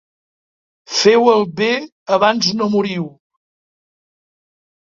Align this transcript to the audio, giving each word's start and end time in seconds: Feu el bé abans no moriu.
Feu 0.99 1.29
el 1.33 1.45
bé 1.59 1.69
abans 2.19 2.49
no 2.63 2.71
moriu. 2.77 3.07